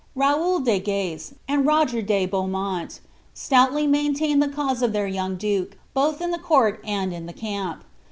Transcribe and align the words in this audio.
Raoul 0.15 0.61
de 0.61 0.79
Gace 0.79 1.35
and 1.47 1.63
Roger 1.67 2.01
de 2.01 2.25
Beaumont 2.25 3.01
stoudy 3.35 3.85
maintained 3.85 4.41
the 4.41 4.47
cause 4.49 4.81
of 4.81 4.93
their 4.93 5.05
young 5.05 5.35
duke, 5.35 5.77
both 5.93 6.21
in 6.21 6.31
the 6.31 6.39
court 6.39 6.81
and 6.83 7.13
in 7.13 7.27
the 7.27 7.33
camp. 7.37 7.83